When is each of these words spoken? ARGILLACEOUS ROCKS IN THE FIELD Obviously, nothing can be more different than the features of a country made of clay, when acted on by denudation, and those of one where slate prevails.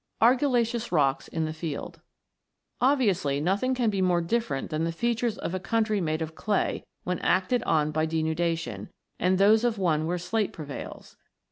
ARGILLACEOUS 0.19 0.91
ROCKS 0.91 1.27
IN 1.27 1.45
THE 1.45 1.53
FIELD 1.53 2.01
Obviously, 2.81 3.39
nothing 3.39 3.75
can 3.75 3.91
be 3.91 4.01
more 4.01 4.19
different 4.19 4.71
than 4.71 4.83
the 4.83 4.91
features 4.91 5.37
of 5.37 5.53
a 5.53 5.59
country 5.59 6.01
made 6.01 6.23
of 6.23 6.33
clay, 6.33 6.83
when 7.03 7.19
acted 7.19 7.61
on 7.65 7.91
by 7.91 8.07
denudation, 8.07 8.89
and 9.19 9.37
those 9.37 9.63
of 9.63 9.77
one 9.77 10.07
where 10.07 10.17
slate 10.17 10.53
prevails. 10.53 11.17